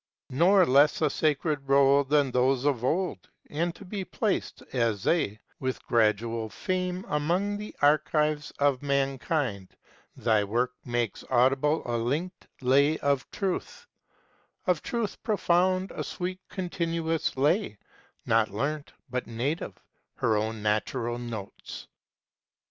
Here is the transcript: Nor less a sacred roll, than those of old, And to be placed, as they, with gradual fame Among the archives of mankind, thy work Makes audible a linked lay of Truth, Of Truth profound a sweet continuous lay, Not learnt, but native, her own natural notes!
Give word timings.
Nor 0.31 0.65
less 0.65 0.99
a 1.03 1.11
sacred 1.11 1.69
roll, 1.69 2.03
than 2.03 2.31
those 2.31 2.65
of 2.65 2.83
old, 2.83 3.29
And 3.51 3.75
to 3.75 3.85
be 3.85 4.03
placed, 4.03 4.63
as 4.73 5.03
they, 5.03 5.41
with 5.59 5.85
gradual 5.85 6.49
fame 6.49 7.05
Among 7.07 7.55
the 7.57 7.75
archives 7.83 8.49
of 8.57 8.81
mankind, 8.81 9.75
thy 10.15 10.43
work 10.43 10.73
Makes 10.83 11.23
audible 11.29 11.83
a 11.85 11.97
linked 11.97 12.47
lay 12.63 12.97
of 12.97 13.29
Truth, 13.29 13.85
Of 14.65 14.81
Truth 14.81 15.21
profound 15.21 15.91
a 15.91 16.03
sweet 16.03 16.39
continuous 16.49 17.37
lay, 17.37 17.77
Not 18.25 18.49
learnt, 18.49 18.93
but 19.07 19.27
native, 19.27 19.75
her 20.15 20.35
own 20.35 20.63
natural 20.63 21.19
notes! 21.19 21.85